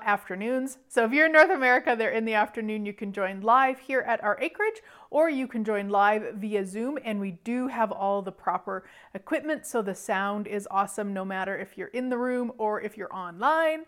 afternoons. 0.00 0.78
So 0.88 1.04
if 1.04 1.12
you're 1.12 1.26
in 1.26 1.32
North 1.32 1.50
America, 1.50 1.96
they're 1.98 2.08
in 2.08 2.24
the 2.24 2.32
afternoon. 2.32 2.86
You 2.86 2.94
can 2.94 3.12
join 3.12 3.42
live 3.42 3.80
here 3.80 4.00
at 4.08 4.24
our 4.24 4.38
acreage 4.40 4.80
or 5.10 5.28
you 5.28 5.46
can 5.46 5.64
join 5.64 5.90
live 5.90 6.36
via 6.36 6.64
Zoom. 6.64 6.98
And 7.04 7.20
we 7.20 7.32
do 7.44 7.68
have 7.68 7.92
all 7.92 8.22
the 8.22 8.32
proper 8.32 8.88
equipment. 9.12 9.66
So 9.66 9.82
the 9.82 9.94
sound 9.94 10.46
is 10.46 10.66
awesome 10.70 11.12
no 11.12 11.26
matter 11.26 11.58
if 11.58 11.76
you're 11.76 11.88
in 11.88 12.08
the 12.08 12.16
room 12.16 12.52
or 12.56 12.80
if 12.80 12.96
you're 12.96 13.14
online. 13.14 13.84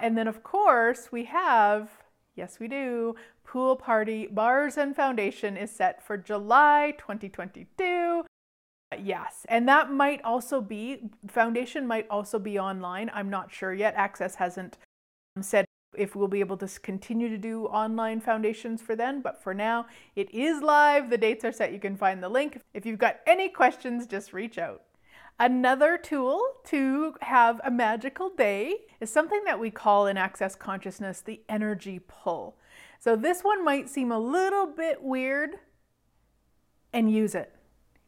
And 0.00 0.18
then, 0.18 0.26
of 0.26 0.42
course, 0.42 1.12
we 1.12 1.26
have, 1.26 1.90
yes, 2.34 2.58
we 2.58 2.66
do, 2.66 3.14
pool 3.50 3.74
party 3.74 4.28
bars 4.28 4.78
and 4.78 4.94
foundation 4.94 5.56
is 5.56 5.72
set 5.72 6.00
for 6.06 6.16
July 6.16 6.94
2022. 6.98 8.24
Yes, 8.96 9.44
and 9.48 9.68
that 9.68 9.90
might 9.90 10.22
also 10.22 10.60
be, 10.60 11.10
foundation 11.26 11.84
might 11.84 12.06
also 12.08 12.38
be 12.38 12.60
online. 12.60 13.10
I'm 13.12 13.28
not 13.28 13.52
sure 13.52 13.74
yet. 13.74 13.94
Access 13.96 14.36
hasn't 14.36 14.78
um, 15.36 15.42
said 15.42 15.64
if 15.96 16.14
we'll 16.14 16.28
be 16.28 16.38
able 16.38 16.58
to 16.58 16.68
continue 16.78 17.28
to 17.28 17.36
do 17.36 17.66
online 17.66 18.20
foundations 18.20 18.82
for 18.82 18.94
then, 18.94 19.20
but 19.20 19.42
for 19.42 19.52
now, 19.52 19.86
it 20.14 20.32
is 20.32 20.62
live. 20.62 21.10
The 21.10 21.18
dates 21.18 21.44
are 21.44 21.50
set. 21.50 21.72
You 21.72 21.80
can 21.80 21.96
find 21.96 22.22
the 22.22 22.28
link. 22.28 22.60
If 22.72 22.86
you've 22.86 23.00
got 23.00 23.16
any 23.26 23.48
questions, 23.48 24.06
just 24.06 24.32
reach 24.32 24.58
out. 24.58 24.82
Another 25.40 25.98
tool 25.98 26.40
to 26.66 27.14
have 27.22 27.60
a 27.64 27.70
magical 27.70 28.30
day 28.30 28.76
is 29.00 29.10
something 29.10 29.42
that 29.44 29.58
we 29.58 29.72
call 29.72 30.06
in 30.06 30.16
Access 30.16 30.54
Consciousness 30.54 31.20
the 31.20 31.40
energy 31.48 31.98
pull. 32.06 32.56
So 33.00 33.16
this 33.16 33.40
one 33.40 33.64
might 33.64 33.88
seem 33.88 34.12
a 34.12 34.18
little 34.20 34.66
bit 34.66 35.02
weird 35.02 35.56
and 36.92 37.10
use 37.10 37.34
it. 37.34 37.56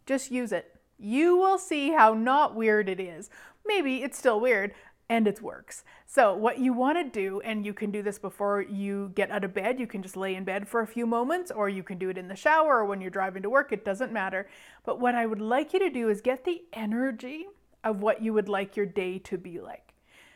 Just 0.04 0.30
use 0.30 0.52
it. 0.52 0.80
You 0.98 1.36
will 1.36 1.58
see 1.58 1.92
how 1.92 2.12
not 2.12 2.54
weird 2.54 2.90
it 2.90 3.00
is. 3.00 3.30
Maybe 3.66 4.02
it's 4.02 4.18
still 4.18 4.38
weird, 4.38 4.74
and 5.08 5.26
it 5.26 5.40
works. 5.40 5.82
So 6.06 6.34
what 6.34 6.58
you 6.58 6.72
want 6.72 6.98
to 6.98 7.04
do, 7.04 7.40
and 7.40 7.64
you 7.64 7.72
can 7.72 7.90
do 7.90 8.02
this 8.02 8.18
before 8.18 8.60
you 8.62 9.12
get 9.14 9.30
out 9.30 9.44
of 9.44 9.54
bed, 9.54 9.80
you 9.80 9.86
can 9.86 10.02
just 10.02 10.16
lay 10.16 10.34
in 10.34 10.44
bed 10.44 10.68
for 10.68 10.80
a 10.80 10.86
few 10.86 11.06
moments, 11.06 11.50
or 11.50 11.68
you 11.68 11.82
can 11.82 11.98
do 11.98 12.10
it 12.10 12.18
in 12.18 12.28
the 12.28 12.36
shower 12.36 12.78
or 12.78 12.84
when 12.84 13.00
you're 13.00 13.10
driving 13.10 13.42
to 13.42 13.50
work, 13.50 13.72
it 13.72 13.84
doesn't 13.84 14.12
matter. 14.12 14.46
But 14.84 15.00
what 15.00 15.14
I 15.14 15.26
would 15.26 15.40
like 15.40 15.72
you 15.72 15.78
to 15.78 15.90
do 15.90 16.08
is 16.08 16.20
get 16.20 16.44
the 16.44 16.62
energy 16.72 17.46
of 17.82 18.00
what 18.02 18.22
you 18.22 18.32
would 18.32 18.48
like 18.48 18.76
your 18.76 18.86
day 18.86 19.18
to 19.20 19.38
be 19.38 19.58
like. 19.58 19.91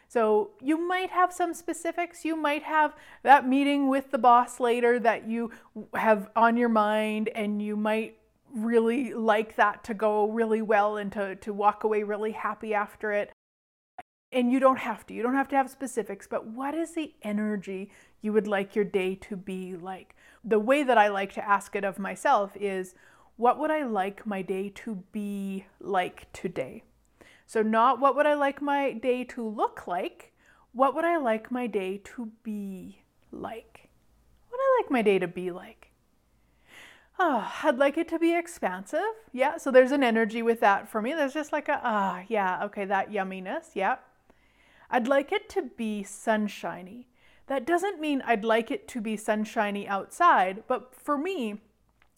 So 0.09 0.51
you 0.63 0.79
might 0.79 1.11
have 1.11 1.33
some 1.33 1.53
specifics. 1.53 2.25
You 2.25 2.37
might 2.37 2.63
have 2.63 2.95
that 3.23 3.49
meeting 3.49 3.89
with 3.89 4.11
the 4.11 4.19
boss 4.19 4.61
later 4.61 4.99
that 5.01 5.29
you 5.29 5.51
have 5.95 6.31
on 6.37 6.57
your 6.57 6.69
mind, 6.69 7.29
and 7.35 7.61
you 7.61 7.77
might 7.77 8.19
really 8.55 9.13
like 9.13 9.57
that 9.57 9.85
to 9.85 9.95
go 9.95 10.29
really 10.29 10.63
well 10.63 10.97
and 10.97 11.13
to, 11.13 11.37
to 11.37 11.53
walk 11.53 11.85
away 11.85 12.03
really 12.03 12.33
happy 12.33 12.73
after 12.73 13.13
it 13.13 13.33
and 14.33 14.53
you 14.53 14.61
don't 14.61 14.79
have 14.79 15.07
to, 15.07 15.15
you 15.15 15.23
don't 15.23 15.35
have 15.35 15.49
to 15.49 15.57
have 15.57 15.71
specifics, 15.71 16.27
but 16.27 16.47
what 16.47 16.75
is 16.75 16.93
the 16.93 17.15
energy 17.23 17.91
you 18.21 18.33
would 18.33 18.47
like 18.47 18.75
your 18.75 18.85
day 18.85 19.15
to 19.15 19.37
be 19.37 19.77
like? 19.77 20.15
The 20.45 20.59
way 20.59 20.83
that 20.83 20.99
I 20.99 21.09
like 21.09 21.33
to 21.35 21.49
ask 21.49 21.77
it 21.77 21.85
of 21.85 21.99
myself 21.99 22.57
is, 22.57 22.95
what 23.37 23.59
would 23.59 23.71
I 23.71 23.85
like 23.85 24.27
my 24.27 24.43
day 24.43 24.71
to 24.71 25.03
be 25.13 25.67
like 25.81 26.31
today? 26.33 26.83
So, 27.47 27.63
not 27.63 28.01
what 28.01 28.17
would 28.17 28.27
I 28.27 28.35
like 28.35 28.61
my 28.61 28.93
day 28.93 29.25
to 29.25 29.49
look 29.49 29.87
like, 29.87 30.33
what 30.73 30.95
would 30.95 31.05
I 31.05 31.17
like 31.17 31.51
my 31.51 31.67
day 31.67 31.99
to 32.05 32.33
be 32.43 33.03
like? 33.31 33.89
What 34.49 34.59
would 34.59 34.61
I 34.61 34.83
like 34.83 34.91
my 34.91 35.03
day 35.03 35.19
to 35.19 35.29
be 35.29 35.51
like? 35.51 35.93
Oh, 37.19 37.51
I'd 37.63 37.79
like 37.79 37.97
it 37.97 38.09
to 38.09 38.19
be 38.19 38.37
expansive. 38.37 39.01
Yeah, 39.33 39.57
so 39.57 39.71
there's 39.71 39.93
an 39.93 40.03
energy 40.03 40.43
with 40.43 40.61
that 40.61 40.89
for 40.89 41.01
me. 41.01 41.15
There's 41.15 41.33
just 41.33 41.53
like 41.53 41.69
a, 41.69 41.81
ah, 41.83 42.25
yeah, 42.29 42.63
okay, 42.65 42.85
that 42.85 43.11
yumminess. 43.11 43.71
Yeah. 43.75 43.97
I'd 44.91 45.09
like 45.09 45.33
it 45.33 45.49
to 45.51 45.63
be 45.63 46.03
sunshiny. 46.03 47.09
That 47.47 47.67
doesn't 47.67 48.01
mean 48.01 48.23
I'd 48.27 48.45
like 48.45 48.71
it 48.71 48.87
to 48.89 49.01
be 49.01 49.17
sunshiny 49.17 49.89
outside, 49.89 50.65
but 50.67 50.95
for 50.95 51.17
me, 51.17 51.61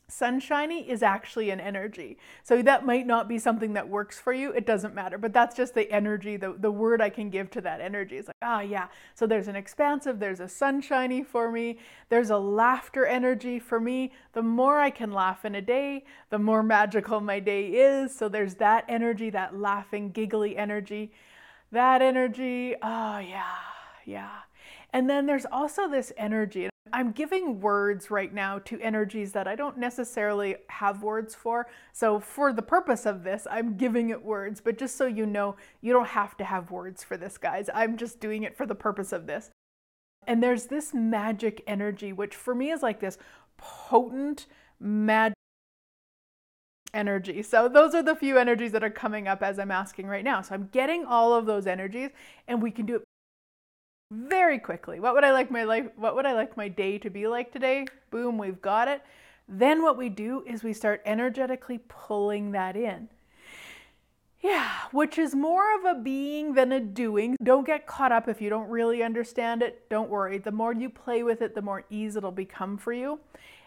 sunshiny 0.09 0.89
is 0.89 1.03
actually 1.03 1.51
an 1.51 1.61
energy. 1.61 2.19
So 2.43 2.63
that 2.63 2.87
might 2.87 3.07
not 3.07 3.29
be 3.29 3.39
something 3.39 3.75
that 3.75 3.89
works 3.89 4.19
for 4.19 4.33
you. 4.33 4.53
It 4.53 4.67
doesn't 4.67 4.95
matter, 4.95 5.19
but 5.19 5.33
that's 5.33 5.57
just 5.57 5.75
the 5.75 5.91
energy, 5.91 6.37
the, 6.37 6.55
the 6.59 6.71
word 6.71 7.01
I 7.01 7.11
can 7.11 7.31
give 7.31 7.51
to 7.53 7.61
that 7.61 7.81
energy. 7.81 8.17
It's 8.17 8.29
like, 8.29 8.37
ah, 8.43 8.59
oh, 8.59 8.61
yeah. 8.61 8.89
So 9.15 9.27
there's 9.27 9.49
an 9.49 9.57
expansive, 9.57 10.19
there's 10.19 10.41
a 10.41 10.49
sunshiny 10.49 11.23
for 11.23 11.51
me, 11.51 11.79
there's 12.09 12.31
a 12.31 12.39
laughter 12.39 13.07
energy 13.07 13.59
for 13.59 13.79
me. 13.79 14.13
The 14.33 14.43
more 14.43 14.81
I 14.81 14.91
can 14.91 15.13
laugh 15.13 15.45
in 15.45 15.55
a 15.55 15.63
day, 15.63 16.05
the 16.31 16.39
more 16.39 16.63
magical 16.63 17.21
my 17.21 17.41
day 17.41 17.67
is. 17.67 18.15
So 18.15 18.29
there's 18.29 18.55
that 18.57 18.85
energy, 18.89 19.31
that 19.31 19.57
laughing, 19.57 20.11
giggly 20.11 20.57
energy 20.57 21.13
that 21.73 22.03
energy. 22.03 22.75
Oh, 22.83 23.19
yeah, 23.19 23.57
yeah. 24.05 24.31
And 24.93 25.09
then 25.09 25.27
there's 25.27 25.47
also 25.51 25.89
this 25.89 26.13
energy. 26.17 26.71
I'm 26.93 27.13
giving 27.13 27.61
words 27.61 28.11
right 28.11 28.33
now 28.33 28.59
to 28.61 28.81
energies 28.81 29.33
that 29.33 29.49
I 29.49 29.55
don't 29.55 29.79
necessarily 29.79 30.57
have 30.69 31.03
words 31.03 31.35
for. 31.35 31.67
So, 31.93 32.21
for 32.21 32.53
the 32.53 32.63
purpose 32.63 33.07
of 33.07 33.25
this, 33.25 33.47
I'm 33.51 33.77
giving 33.77 34.11
it 34.11 34.25
words. 34.25 34.61
But 34.61 34.79
just 34.79 34.97
so 34.97 35.07
you 35.07 35.27
know, 35.27 35.57
you 35.81 35.93
don't 35.93 36.09
have 36.09 36.37
to 36.39 36.45
have 36.45 36.71
words 36.71 37.05
for 37.05 37.17
this, 37.17 37.39
guys. 37.39 37.71
I'm 37.75 37.97
just 37.97 38.21
doing 38.21 38.43
it 38.43 38.57
for 38.57 38.67
the 38.67 38.75
purpose 38.75 39.13
of 39.13 39.27
this. 39.27 39.51
And 40.27 40.43
there's 40.43 40.67
this 40.67 40.93
magic 40.93 41.63
energy, 41.67 42.13
which 42.13 42.35
for 42.35 42.55
me 42.55 42.71
is 42.71 42.83
like 42.83 43.01
this 43.01 43.19
potent, 43.57 44.47
magic 44.79 45.35
energy. 46.95 47.43
So 47.43 47.69
those 47.69 47.95
are 47.95 48.03
the 48.03 48.15
few 48.15 48.39
energies 48.39 48.73
that 48.73 48.85
are 48.85 48.91
coming 48.91 49.29
up 49.29 49.43
as 49.43 49.59
I'm 49.59 49.71
asking 49.71 50.07
right 50.07 50.25
now. 50.25 50.43
So 50.43 50.55
I'm 50.55 50.69
getting 50.73 51.05
all 51.05 51.35
of 51.35 51.47
those 51.47 51.67
energies 51.67 52.11
and 52.47 52.63
we 52.63 52.71
can 52.71 52.87
do 52.87 52.97
it 52.97 53.05
very 54.11 54.59
quickly. 54.59 55.01
What 55.01 55.15
would 55.15 55.25
I 55.25 55.33
like 55.33 55.51
my 55.51 55.65
life 55.65 55.87
what 55.97 56.15
would 56.15 56.27
I 56.27 56.33
like 56.33 56.57
my 56.57 56.69
day 56.69 56.99
to 56.99 57.11
be 57.11 57.27
like 57.27 57.53
today? 57.53 57.87
Boom, 58.11 58.39
we've 58.39 58.61
got 58.61 58.89
it. 58.89 59.03
Then 59.49 59.83
what 59.83 59.97
we 59.97 60.09
do 60.09 60.45
is 60.47 60.63
we 60.63 60.73
start 60.73 61.03
energetically 61.07 61.81
pulling 61.89 62.53
that 62.53 62.77
in. 62.77 63.09
Yeah, 64.41 64.71
which 64.93 65.19
is 65.19 65.35
more 65.35 65.65
of 65.79 65.85
a 65.85 66.01
being 66.01 66.55
than 66.55 66.71
a 66.71 66.79
doing. 66.79 67.37
Don't 67.43 67.67
get 67.67 67.87
caught 67.87 68.13
up 68.13 68.29
if 68.29 68.41
you 68.41 68.49
don't 68.49 68.69
really 68.69 69.03
understand 69.03 69.63
it. 69.63 69.89
Don't 69.91 70.11
worry. 70.11 70.39
The 70.39 70.53
more 70.53 70.73
you 70.73 70.91
play 70.91 71.23
with 71.23 71.43
it, 71.43 71.55
the 71.55 71.63
more 71.63 71.85
ease 71.91 72.15
it'll 72.15 72.31
become 72.31 72.77
for 72.77 72.93
you 72.93 73.19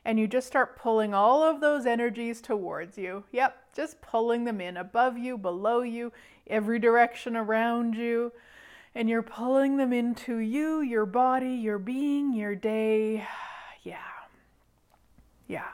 and 0.06 0.20
you 0.20 0.28
just 0.28 0.48
start 0.48 0.78
pulling 0.78 1.14
all 1.14 1.44
of 1.44 1.62
those 1.62 1.86
energies 1.86 2.42
towards 2.42 2.98
you. 2.98 3.24
Yep, 3.32 3.56
just 3.76 4.02
pulling 4.02 4.46
them 4.46 4.60
in 4.60 4.78
above 4.78 5.18
you, 5.18 5.38
below 5.38 5.82
you, 5.82 6.12
every 6.48 6.80
direction 6.80 7.36
around 7.36 7.96
you. 7.96 8.32
And 8.94 9.10
you're 9.10 9.24
pulling 9.24 9.78
them 9.78 9.94
into 9.94 10.38
you, 10.38 10.82
your 10.82 11.06
body, 11.06 11.52
your 11.54 11.80
being, 11.80 12.34
your 12.34 12.56
day. 12.56 13.26
Yeah. 13.84 13.98
Yeah. 15.48 15.70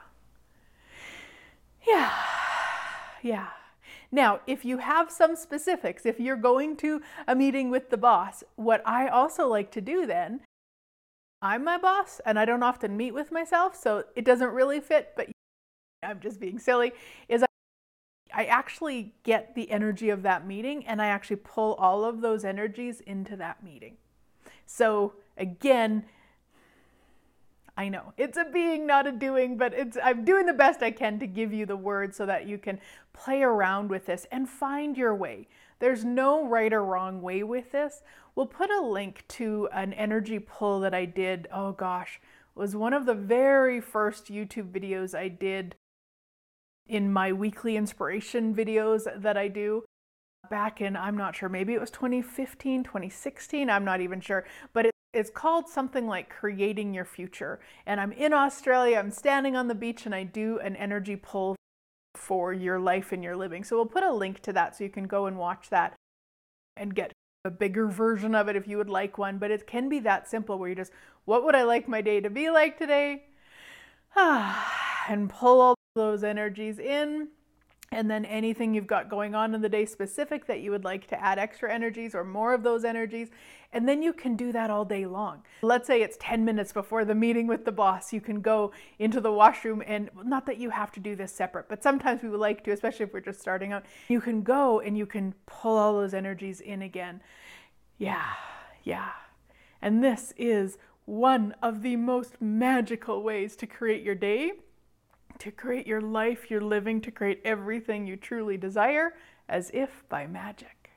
Yeah. 1.86 2.10
Yeah. 3.22 3.48
Now, 4.12 4.40
if 4.46 4.64
you 4.64 4.78
have 4.78 5.10
some 5.10 5.34
specifics, 5.36 6.06
if 6.06 6.20
you're 6.20 6.36
going 6.36 6.76
to 6.76 7.02
a 7.26 7.34
meeting 7.34 7.68
with 7.68 7.90
the 7.90 7.96
boss, 7.96 8.44
what 8.54 8.80
I 8.86 9.08
also 9.08 9.48
like 9.48 9.70
to 9.72 9.80
do 9.80 10.06
then 10.06 10.40
I'm 11.42 11.64
my 11.64 11.78
boss 11.78 12.20
and 12.24 12.38
I 12.38 12.44
don't 12.44 12.62
often 12.62 12.96
meet 12.96 13.12
with 13.12 13.30
myself, 13.30 13.76
so 13.76 14.04
it 14.16 14.24
doesn't 14.24 14.50
really 14.50 14.80
fit, 14.80 15.12
but 15.16 15.28
I'm 16.02 16.20
just 16.20 16.40
being 16.40 16.58
silly, 16.58 16.92
is 17.28 17.44
I, 18.32 18.44
actually 18.44 19.14
get 19.22 19.54
the 19.54 19.70
energy 19.70 20.10
of 20.10 20.22
that 20.22 20.46
meeting 20.46 20.86
and 20.86 21.00
I 21.00 21.06
actually 21.06 21.36
pull 21.36 21.74
all 21.74 22.04
of 22.04 22.20
those 22.20 22.44
energies 22.44 23.00
into 23.00 23.36
that 23.36 23.62
meeting. 23.62 23.96
So 24.66 25.14
again, 25.36 26.04
I 27.76 27.88
know 27.88 28.12
it's 28.16 28.36
a 28.36 28.44
being, 28.44 28.86
not 28.86 29.06
a 29.06 29.12
doing, 29.12 29.56
but 29.56 29.72
it's 29.72 29.96
I'm 30.02 30.24
doing 30.24 30.46
the 30.46 30.52
best 30.52 30.82
I 30.82 30.90
can 30.90 31.20
to 31.20 31.26
give 31.28 31.52
you 31.52 31.64
the 31.64 31.76
words 31.76 32.16
so 32.16 32.26
that 32.26 32.46
you 32.48 32.58
can 32.58 32.80
play 33.12 33.42
around 33.42 33.88
with 33.88 34.06
this 34.06 34.26
and 34.32 34.48
find 34.48 34.96
your 34.96 35.14
way. 35.14 35.46
There's 35.78 36.04
no 36.04 36.44
right 36.44 36.72
or 36.72 36.84
wrong 36.84 37.22
way 37.22 37.44
with 37.44 37.70
this. 37.70 38.02
We'll 38.34 38.46
put 38.46 38.70
a 38.70 38.80
link 38.80 39.24
to 39.28 39.68
an 39.72 39.92
energy 39.92 40.40
pull 40.40 40.80
that 40.80 40.92
I 40.92 41.04
did. 41.04 41.46
Oh 41.52 41.70
gosh, 41.70 42.20
was 42.56 42.74
one 42.74 42.92
of 42.92 43.06
the 43.06 43.14
very 43.14 43.80
first 43.80 44.26
YouTube 44.26 44.72
videos 44.72 45.16
I 45.16 45.28
did 45.28 45.76
in 46.88 47.12
my 47.12 47.32
weekly 47.32 47.76
inspiration 47.76 48.54
videos 48.54 49.06
that 49.20 49.36
I 49.36 49.48
do. 49.48 49.84
back 50.50 50.80
in, 50.80 50.96
I'm 50.96 51.16
not 51.16 51.36
sure, 51.36 51.48
maybe 51.48 51.74
it 51.74 51.80
was 51.80 51.90
2015, 51.90 52.82
2016, 52.82 53.68
I'm 53.68 53.84
not 53.84 54.00
even 54.00 54.20
sure, 54.20 54.46
but 54.72 54.86
it, 54.86 54.92
it's 55.12 55.28
called 55.28 55.68
something 55.68 56.06
like 56.06 56.30
Creating 56.30 56.94
Your 56.94 57.04
Future. 57.04 57.60
And 57.84 58.00
I'm 58.00 58.12
in 58.12 58.32
Australia, 58.32 58.98
I'm 58.98 59.10
standing 59.10 59.56
on 59.56 59.68
the 59.68 59.74
beach, 59.74 60.06
and 60.06 60.14
I 60.14 60.22
do 60.22 60.58
an 60.60 60.74
energy 60.76 61.16
pull 61.16 61.56
for 62.14 62.52
your 62.52 62.78
life 62.78 63.12
and 63.12 63.22
your 63.22 63.36
living. 63.36 63.62
So 63.62 63.76
we'll 63.76 63.86
put 63.86 64.04
a 64.04 64.12
link 64.12 64.40
to 64.42 64.52
that 64.54 64.76
so 64.76 64.84
you 64.84 64.90
can 64.90 65.06
go 65.06 65.26
and 65.26 65.36
watch 65.36 65.68
that 65.70 65.94
and 66.76 66.94
get 66.94 67.12
a 67.44 67.50
bigger 67.50 67.86
version 67.86 68.34
of 68.34 68.48
it 68.48 68.56
if 68.56 68.66
you 68.66 68.76
would 68.78 68.90
like 68.90 69.18
one. 69.18 69.38
But 69.38 69.50
it 69.50 69.66
can 69.66 69.88
be 69.88 69.98
that 70.00 70.28
simple 70.28 70.58
where 70.58 70.68
you 70.68 70.74
just, 70.74 70.92
what 71.24 71.44
would 71.44 71.54
I 71.54 71.64
like 71.64 71.88
my 71.88 72.00
day 72.00 72.20
to 72.20 72.30
be 72.30 72.50
like 72.50 72.78
today? 72.78 73.24
and 74.16 75.30
pull 75.30 75.60
all 75.60 75.77
those 75.94 76.24
energies 76.24 76.78
in 76.78 77.28
and 77.90 78.10
then 78.10 78.26
anything 78.26 78.74
you've 78.74 78.86
got 78.86 79.08
going 79.08 79.34
on 79.34 79.54
in 79.54 79.62
the 79.62 79.68
day 79.68 79.86
specific 79.86 80.46
that 80.46 80.60
you 80.60 80.70
would 80.70 80.84
like 80.84 81.06
to 81.06 81.22
add 81.22 81.38
extra 81.38 81.72
energies 81.72 82.14
or 82.14 82.22
more 82.22 82.52
of 82.52 82.62
those 82.62 82.84
energies. 82.84 83.30
And 83.72 83.88
then 83.88 84.02
you 84.02 84.12
can 84.12 84.36
do 84.36 84.52
that 84.52 84.68
all 84.68 84.84
day 84.84 85.06
long. 85.06 85.42
Let's 85.62 85.86
say 85.86 86.02
it's 86.02 86.18
10 86.20 86.44
minutes 86.44 86.72
before 86.72 87.06
the 87.06 87.14
meeting 87.14 87.46
with 87.46 87.64
the 87.64 87.72
boss. 87.72 88.12
You 88.12 88.20
can 88.20 88.42
go 88.42 88.72
into 88.98 89.22
the 89.22 89.32
washroom 89.32 89.82
and 89.86 90.10
not 90.22 90.44
that 90.46 90.58
you 90.58 90.68
have 90.68 90.92
to 90.92 91.00
do 91.00 91.16
this 91.16 91.32
separate, 91.32 91.68
but 91.68 91.82
sometimes 91.82 92.22
we 92.22 92.28
would 92.28 92.40
like 92.40 92.62
to, 92.64 92.72
especially 92.72 93.04
if 93.04 93.12
we're 93.14 93.20
just 93.20 93.40
starting 93.40 93.72
out. 93.72 93.86
You 94.08 94.20
can 94.20 94.42
go 94.42 94.80
and 94.80 94.96
you 94.96 95.06
can 95.06 95.34
pull 95.46 95.78
all 95.78 95.94
those 95.94 96.12
energies 96.12 96.60
in 96.60 96.82
again. 96.82 97.22
Yeah, 97.96 98.32
yeah. 98.84 99.12
And 99.80 100.04
this 100.04 100.34
is 100.36 100.76
one 101.06 101.54
of 101.62 101.80
the 101.80 101.96
most 101.96 102.40
magical 102.40 103.22
ways 103.22 103.56
to 103.56 103.66
create 103.66 104.02
your 104.02 104.14
day 104.14 104.52
to 105.38 105.50
create 105.50 105.86
your 105.86 106.00
life 106.00 106.50
you're 106.50 106.60
living, 106.60 107.00
to 107.02 107.10
create 107.10 107.40
everything 107.44 108.06
you 108.06 108.16
truly 108.16 108.56
desire, 108.56 109.14
as 109.48 109.70
if 109.72 110.04
by 110.08 110.26
magic. 110.26 110.90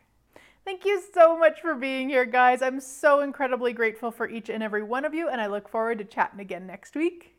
Thank 0.63 0.85
you 0.85 1.01
so 1.13 1.37
much 1.37 1.61
for 1.61 1.73
being 1.73 2.09
here, 2.09 2.25
guys. 2.25 2.61
I'm 2.61 2.79
so 2.79 3.21
incredibly 3.21 3.73
grateful 3.73 4.11
for 4.11 4.29
each 4.29 4.49
and 4.49 4.61
every 4.61 4.83
one 4.83 5.05
of 5.05 5.13
you, 5.13 5.27
and 5.27 5.41
I 5.41 5.47
look 5.47 5.67
forward 5.67 5.97
to 5.97 6.03
chatting 6.03 6.39
again 6.39 6.67
next 6.67 6.95
week. 6.95 7.30